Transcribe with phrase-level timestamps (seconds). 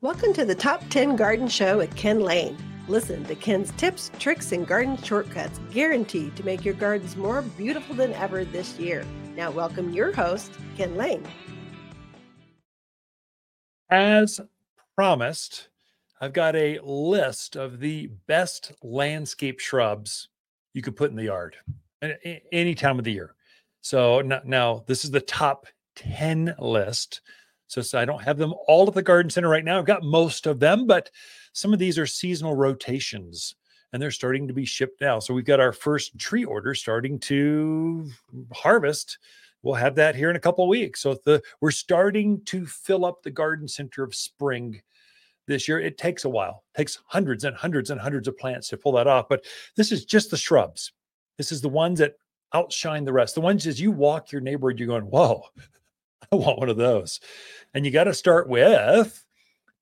[0.00, 2.56] Welcome to the Top 10 Garden Show with Ken Lain.
[2.86, 7.96] Listen to Ken's tips, tricks, and garden shortcuts guaranteed to make your gardens more beautiful
[7.96, 9.04] than ever this year.
[9.34, 11.26] Now, welcome your host, Ken Lain.
[13.90, 14.40] As
[14.94, 15.68] promised,
[16.20, 20.28] I've got a list of the best landscape shrubs
[20.74, 21.56] you could put in the yard
[22.52, 23.34] any time of the year.
[23.80, 27.20] So now, this is the top 10 list.
[27.68, 29.78] So, I don't have them all at the garden center right now.
[29.78, 31.10] I've got most of them, but
[31.52, 33.54] some of these are seasonal rotations
[33.92, 35.18] and they're starting to be shipped now.
[35.18, 38.10] So we've got our first tree order starting to
[38.52, 39.18] harvest.
[39.62, 41.00] We'll have that here in a couple of weeks.
[41.00, 44.80] So the we're starting to fill up the garden center of spring
[45.46, 45.80] this year.
[45.80, 46.64] It takes a while.
[46.74, 49.44] It takes hundreds and hundreds and hundreds of plants to pull that off, but
[49.76, 50.92] this is just the shrubs.
[51.38, 52.14] This is the ones that
[52.54, 53.34] outshine the rest.
[53.34, 55.42] The ones as you walk your neighborhood, you're going, "Whoa,
[56.32, 57.20] I want one of those."
[57.74, 59.24] And you got to start with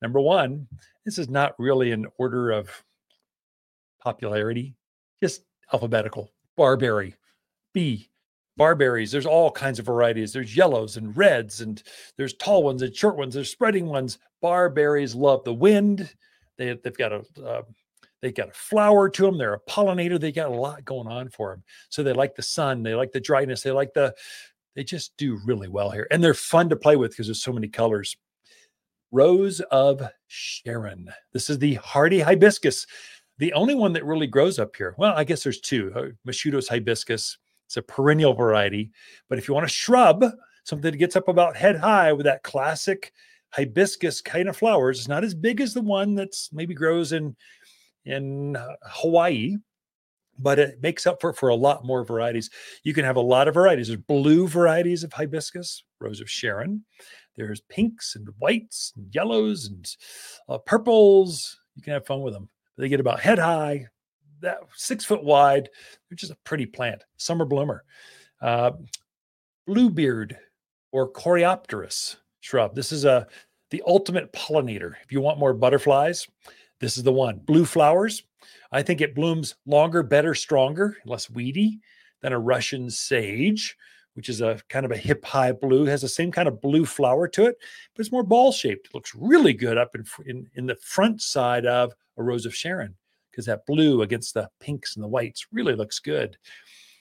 [0.01, 0.67] number one.
[1.05, 2.69] This is not really an order of
[4.01, 4.75] popularity,
[5.21, 6.31] just alphabetical.
[6.55, 7.15] Barberry,
[7.73, 8.09] B.
[8.57, 9.11] Barberries.
[9.11, 10.33] There's all kinds of varieties.
[10.33, 11.81] There's yellows and reds, and
[12.17, 13.35] there's tall ones and short ones.
[13.35, 14.17] There's spreading ones.
[14.41, 16.13] Barberries love the wind.
[16.57, 17.61] They, they've got a uh,
[18.21, 19.37] they got a flower to them.
[19.37, 20.19] They're a pollinator.
[20.19, 21.63] They got a lot going on for them.
[21.89, 22.81] So they like the sun.
[22.81, 23.61] They like the dryness.
[23.61, 24.15] They like the
[24.77, 26.07] they just do really well here.
[26.11, 28.15] And they're fun to play with because there's so many colors.
[29.11, 31.09] Rose of Sharon.
[31.33, 32.85] This is the hardy hibiscus,
[33.39, 34.93] the only one that really grows up here.
[34.99, 37.39] Well, I guess there's two uh, moscheutos hibiscus.
[37.65, 38.91] It's a perennial variety.
[39.29, 40.23] But if you want a shrub,
[40.63, 43.11] something that gets up about head high with that classic
[43.49, 47.35] hibiscus kind of flowers, it's not as big as the one that's maybe grows in
[48.05, 49.55] in uh, Hawaii,
[50.39, 52.49] but it makes up for for a lot more varieties.
[52.83, 53.87] You can have a lot of varieties.
[53.87, 56.83] There's blue varieties of hibiscus, rose of Sharon.
[57.35, 59.87] There's pinks and whites and yellows and
[60.49, 61.59] uh, purples.
[61.75, 62.49] You can have fun with them.
[62.77, 63.87] They get about head high,
[64.41, 65.69] that six foot wide.
[66.09, 67.03] They're just a pretty plant.
[67.17, 67.83] Summer bloomer.
[68.41, 68.71] Uh,
[69.65, 70.37] bluebeard
[70.91, 72.75] or Caryopteris shrub.
[72.75, 73.27] This is a
[73.69, 74.93] the ultimate pollinator.
[75.03, 76.27] If you want more butterflies,
[76.79, 77.39] this is the one.
[77.39, 78.23] Blue flowers.
[78.71, 81.79] I think it blooms longer, better, stronger, less weedy
[82.21, 83.77] than a Russian sage,
[84.13, 86.85] which is a kind of a hip high blue, has the same kind of blue
[86.85, 87.57] flower to it,
[87.93, 88.87] but it's more ball shaped.
[88.87, 92.55] It looks really good up in, in, in the front side of a rose of
[92.55, 92.95] Sharon
[93.29, 96.37] because that blue against the pinks and the whites really looks good.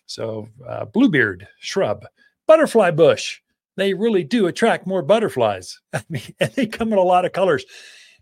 [0.04, 2.04] So, uh, bluebeard shrub,
[2.46, 3.40] butterfly bush,
[3.76, 5.80] they really do attract more butterflies.
[5.92, 7.64] I mean, and they come in a lot of colors.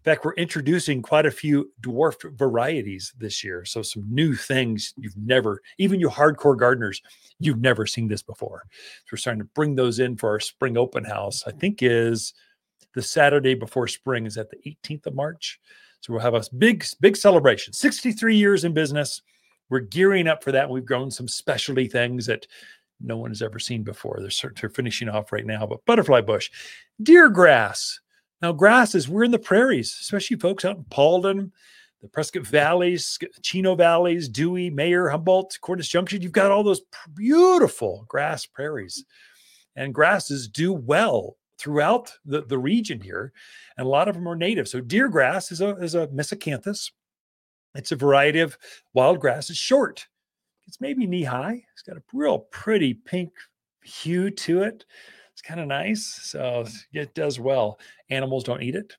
[0.04, 3.64] Fact, we're introducing quite a few dwarf varieties this year.
[3.64, 7.00] So, some new things you've never, even you hardcore gardeners,
[7.38, 8.64] you've never seen this before.
[8.70, 11.44] So, we're starting to bring those in for our spring open house.
[11.46, 12.34] I think is
[12.94, 15.58] the Saturday before spring, is at the 18th of March.
[16.00, 17.72] So, we'll have a big, big celebration.
[17.72, 19.22] 63 years in business.
[19.70, 20.68] We're gearing up for that.
[20.68, 22.46] We've grown some specialty things that
[23.00, 24.20] no one has ever seen before.
[24.20, 26.50] They're, they're finishing off right now, but butterfly bush,
[27.02, 28.00] deer grass,
[28.42, 31.50] now, grasses, we're in the prairies, especially folks out in Paulden,
[32.02, 36.20] the Prescott Valleys, Chino Valleys, Dewey, Mayer, Humboldt, Cordes Junction.
[36.20, 36.82] You've got all those
[37.14, 39.04] beautiful grass prairies.
[39.76, 43.32] And grasses do well throughout the, the region here.
[43.78, 44.68] And a lot of them are native.
[44.68, 46.90] So deer grass is a, is a miscanthus.
[47.74, 48.58] It's a variety of
[48.92, 49.48] wild grass.
[49.48, 50.06] It's short.
[50.66, 51.62] It's maybe knee high.
[51.72, 53.32] It's got a real pretty pink
[53.82, 54.84] hue to it
[55.42, 56.04] kind of nice.
[56.04, 57.78] So it does well.
[58.10, 58.96] Animals don't eat it.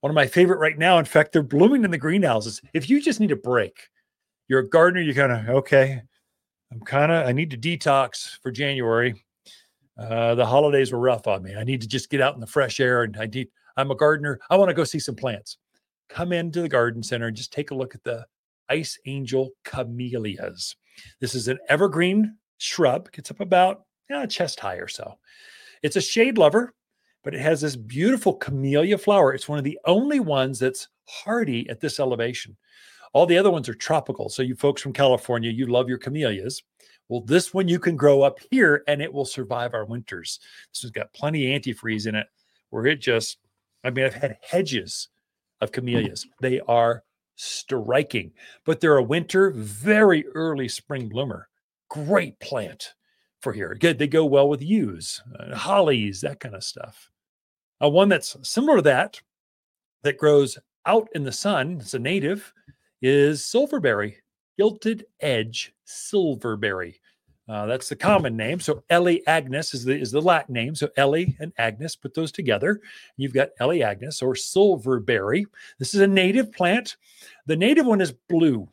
[0.00, 2.60] One of my favorite right now, in fact, they're blooming in the greenhouses.
[2.74, 3.88] If you just need a break,
[4.48, 6.02] you're a gardener, you're kind of okay.
[6.70, 9.24] I'm kind of, I need to detox for January.
[9.98, 11.54] Uh, the holidays were rough on me.
[11.54, 13.94] I need to just get out in the fresh air and I need, I'm a
[13.94, 14.40] gardener.
[14.50, 15.58] I want to go see some plants.
[16.08, 18.26] Come into the garden center and just take a look at the
[18.68, 20.76] Ice Angel camellias.
[21.20, 25.18] This is an evergreen shrub, gets up about yeah, chest high or so.
[25.84, 26.72] It's a shade lover,
[27.22, 29.34] but it has this beautiful camellia flower.
[29.34, 32.56] It's one of the only ones that's hardy at this elevation.
[33.12, 34.30] All the other ones are tropical.
[34.30, 36.62] So, you folks from California, you love your camellias.
[37.10, 40.40] Well, this one you can grow up here and it will survive our winters.
[40.72, 42.28] This has got plenty of antifreeze in it
[42.70, 43.36] where it just,
[43.84, 45.08] I mean, I've had hedges
[45.60, 46.26] of camellias.
[46.40, 47.04] They are
[47.36, 48.32] striking,
[48.64, 51.50] but they're a winter, very early spring bloomer.
[51.90, 52.94] Great plant
[53.44, 53.76] for here.
[53.78, 57.10] Good, they go well with yews, uh, hollies, that kind of stuff.
[57.80, 59.20] Uh, one that's similar to that,
[60.02, 62.52] that grows out in the sun, it's a native,
[63.02, 64.16] is silverberry,
[64.58, 67.00] gilded edge silverberry.
[67.46, 68.58] Uh, that's the common name.
[68.58, 70.74] So Elaeagnus is the is the Latin name.
[70.74, 72.80] So Ellie and Agnes, put those together.
[73.18, 75.46] You've got Ellie Agnes or silverberry.
[75.78, 76.96] This is a native plant.
[77.44, 78.66] The native one is blue,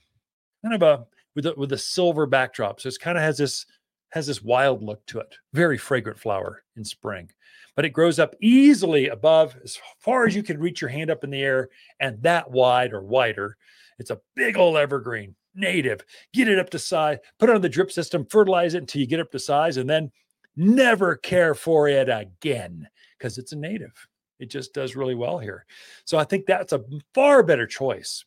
[0.63, 2.79] kind of a with a, with a silver backdrop.
[2.79, 3.65] So it kind of has this
[4.11, 5.35] has this wild look to it.
[5.53, 7.29] Very fragrant flower in spring,
[7.75, 11.23] but it grows up easily above as far as you can reach your hand up
[11.23, 11.69] in the air,
[11.99, 13.57] and that wide or wider.
[13.99, 16.03] It's a big old evergreen native,
[16.33, 19.07] get it up to size, put it on the drip system, fertilize it until you
[19.07, 20.11] get up to size, and then
[20.55, 22.87] never care for it again
[23.17, 24.07] because it's a native.
[24.39, 25.65] It just does really well here.
[26.05, 28.25] So I think that's a far better choice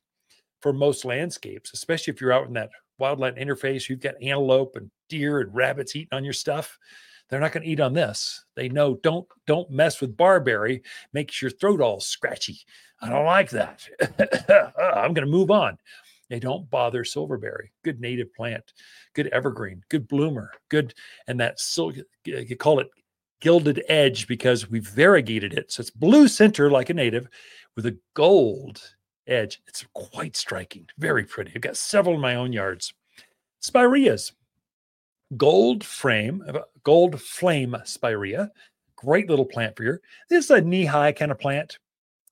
[0.60, 2.70] for most landscapes, especially if you're out in that
[3.00, 3.88] wildland interface.
[3.88, 6.78] You've got antelope and deer and rabbits eating on your stuff.
[7.28, 8.44] They're not going to eat on this.
[8.54, 10.82] They know don't don't mess with barberry.
[11.12, 12.58] Makes your throat all scratchy.
[13.00, 13.86] I don't like that.
[14.78, 15.78] I'm going to move on.
[16.30, 17.70] They don't bother silverberry.
[17.82, 18.72] Good native plant,
[19.14, 20.94] good evergreen, good bloomer, good,
[21.26, 21.92] and that sil-
[22.24, 22.88] you call it
[23.40, 25.70] gilded edge because we've variegated it.
[25.70, 27.28] So it's blue center like a native
[27.76, 28.80] with a gold
[29.26, 29.60] edge.
[29.66, 31.52] It's quite striking, very pretty.
[31.54, 32.94] I've got several in my own yards.
[33.60, 34.32] Spireas,
[35.36, 38.50] gold frame, uh, gold flame spirea,
[38.96, 40.00] great little plant for your.
[40.28, 41.78] This is a knee high kind of plant.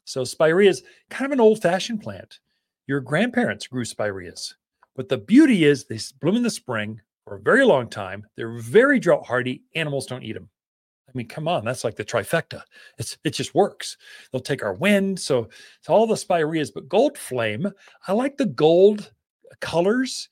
[0.04, 2.40] So spirea is kind of an old fashioned plant.
[2.86, 4.54] Your grandparents grew spireas,
[4.96, 8.26] but the beauty is they bloom in the spring for a very long time.
[8.36, 9.62] They're very drought hardy.
[9.74, 10.48] Animals don't eat them.
[11.08, 12.62] I mean, come on, that's like the trifecta.
[12.98, 13.98] It's it just works.
[14.30, 15.20] They'll take our wind.
[15.20, 17.70] So it's all the spireas, but gold flame.
[18.08, 19.12] I like the gold
[19.60, 20.28] colors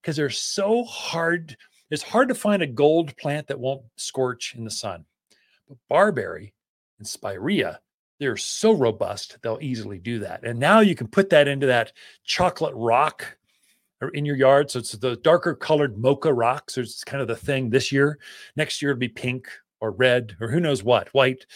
[0.00, 1.56] because they're so hard.
[1.92, 5.04] It's hard to find a gold plant that won't scorch in the sun.
[5.68, 6.54] But barberry
[6.98, 7.80] and spirea
[8.22, 10.44] they're so robust, they'll easily do that.
[10.44, 11.92] And now you can put that into that
[12.22, 13.36] chocolate rock
[14.00, 14.70] or in your yard.
[14.70, 16.70] So it's the darker colored mocha rock.
[16.70, 18.20] So it's kind of the thing this year.
[18.54, 19.48] Next year it'll be pink
[19.80, 21.46] or red or who knows what, white.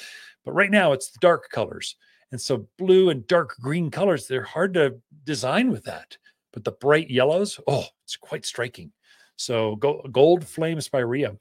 [0.44, 1.94] But right now it's the dark colors.
[2.32, 6.18] And so blue and dark green colors, they're hard to design with that.
[6.52, 8.90] But the bright yellows, oh, it's quite striking.
[9.36, 11.36] So go, gold flame spirea.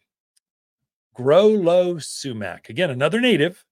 [1.15, 2.69] Gro-Low sumac.
[2.69, 3.65] Again, another native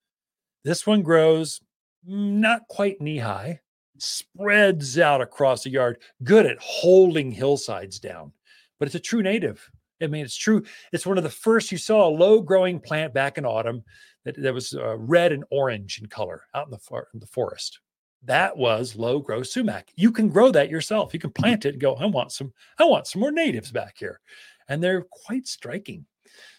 [0.64, 1.62] this one grows
[2.06, 3.60] not quite knee high,
[3.98, 8.31] spreads out across the yard, good at holding hillsides down,
[8.80, 9.70] but it's a true native.
[10.02, 10.64] I mean, it's true.
[10.92, 13.84] It's one of the first you saw a low growing plant back in autumn
[14.25, 17.28] that, that was uh, red and orange in color out in the, for, in the
[17.28, 17.80] forest.
[18.25, 19.92] That was low growth sumac.
[19.96, 21.14] You can grow that yourself.
[21.14, 21.44] You can mm-hmm.
[21.44, 24.20] plant it and go, I want some, I want some more natives back here.
[24.68, 26.06] And they're quite striking.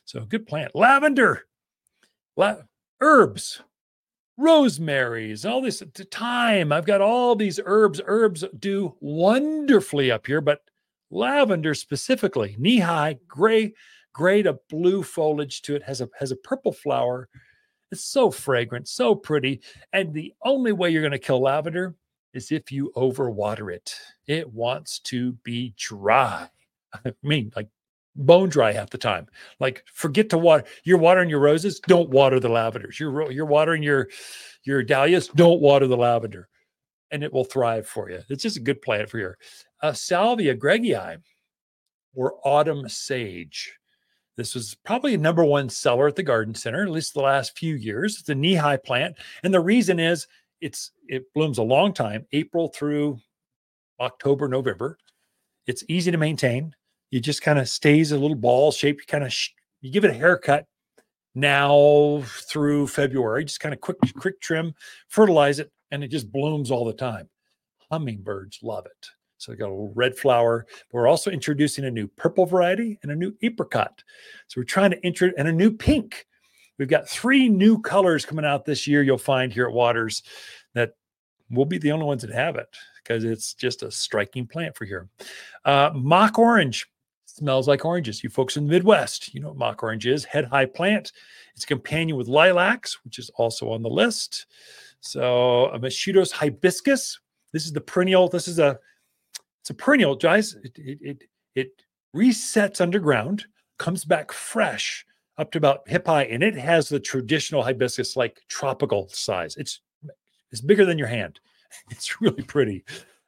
[0.05, 0.75] So good plant.
[0.75, 1.47] Lavender,
[2.37, 2.63] la-
[3.01, 3.63] herbs,
[4.39, 6.73] rosemaries, all this thyme.
[6.73, 8.01] I've got all these herbs.
[8.05, 10.61] Herbs do wonderfully up here, but
[11.11, 13.73] lavender specifically, knee high, gray,
[14.13, 17.29] gray to blue foliage to it, has a has a purple flower.
[17.93, 19.61] It's so fragrant, so pretty.
[19.93, 21.95] And the only way you're going to kill lavender
[22.33, 23.95] is if you overwater it.
[24.27, 26.49] It wants to be dry.
[27.05, 27.69] I mean, like
[28.17, 29.27] bone dry half the time.
[29.61, 30.65] Like forget to water.
[30.85, 31.81] You're watering your roses.
[31.81, 32.99] Don't water the lavenders.
[32.99, 34.09] You're you're watering your
[34.65, 35.29] your dahlias.
[35.29, 36.49] Don't water the lavender,
[37.11, 38.21] and it will thrive for you.
[38.29, 39.39] It's just a good plant for your
[39.81, 41.19] uh, salvia greggii
[42.15, 43.77] or autumn sage.
[44.37, 47.57] This was probably a number one seller at the garden center, at least the last
[47.57, 48.19] few years.
[48.19, 50.27] It's a knee-high plant, and the reason is
[50.61, 53.19] it's it blooms a long time, April through
[54.01, 54.99] October, November.
[55.67, 56.75] It's easy to maintain
[57.15, 58.99] you just kind of stays a little ball shape.
[58.99, 60.67] You kind of sh- you give it a haircut
[61.37, 64.75] now through February, just kind of quick quick trim,
[65.06, 67.29] fertilize it, and it just blooms all the time.
[67.89, 69.06] Hummingbirds love it.
[69.44, 72.98] So we got a little red flower, but we're also introducing a new purple variety
[73.03, 74.03] and a new apricot.
[74.46, 76.27] So we're trying to introduce and a new pink.
[76.79, 79.03] We've got three new colors coming out this year.
[79.03, 80.22] You'll find here at Watters
[80.72, 80.94] that
[81.51, 82.69] we'll be the only ones that have it
[83.03, 85.10] because it's just a striking plant for here.
[85.67, 86.86] Uh, mock orange
[87.27, 88.24] smells like oranges.
[88.24, 90.24] You folks in the Midwest, you know what mock orange is.
[90.24, 91.13] Head high plant.
[91.55, 94.46] It's a companion with lilacs, which is also on the list.
[95.01, 97.20] So a moscheutos hibiscus.
[97.53, 98.29] This is the perennial.
[98.29, 98.79] This is a
[99.65, 100.55] it's a perennial, guys.
[100.63, 101.83] It it it, it
[102.15, 103.47] resets underground,
[103.79, 105.06] comes back fresh
[105.39, 109.56] up to about hip high, and it has the traditional hibiscus like tropical size.
[109.56, 109.81] It's
[110.53, 111.41] it's bigger than your hand.
[111.91, 112.85] It's really pretty.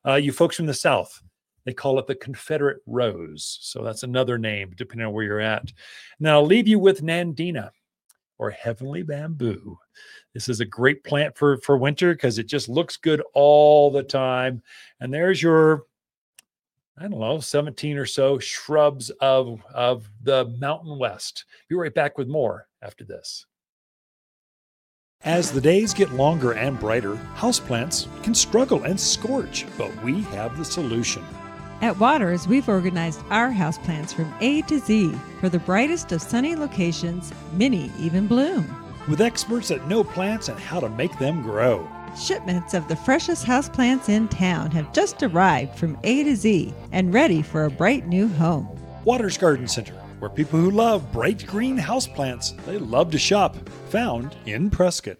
[0.07, 1.21] Uh, you folks from the south,
[1.64, 3.59] they call it the Confederate Rose.
[3.62, 5.73] So that's another name, depending on where you're at.
[6.21, 7.71] Now, I'll leave you with Nandina
[8.38, 9.76] or Heavenly Bamboo.
[10.33, 14.05] This is a great plant for, for winter because it just looks good all the
[14.05, 14.62] time.
[15.00, 15.87] And there's your
[16.99, 21.45] I don't know, 17 or so shrubs of, of the Mountain West.
[21.69, 23.45] Be right back with more after this.
[25.23, 30.57] As the days get longer and brighter, houseplants can struggle and scorch, but we have
[30.57, 31.25] the solution.
[31.83, 36.57] At Watters, we've organized our houseplants from A to Z for the brightest of sunny
[36.57, 38.65] locations, many even bloom.
[39.09, 41.87] With experts that know plants and how to make them grow.
[42.14, 47.12] Shipments of the freshest houseplants in town have just arrived from A to Z and
[47.14, 48.68] ready for a bright new home.
[49.04, 53.56] Watters Garden Center, where people who love bright green houseplants, they love to shop,
[53.90, 55.18] found in Prescott.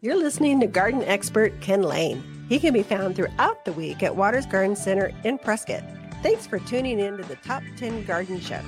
[0.00, 2.33] You're listening to garden expert Ken Lain.
[2.48, 5.82] He can be found throughout the week at Watters Garden Center in Prescott.
[6.22, 8.60] Thanks for tuning in to the Top 10 Garden Show.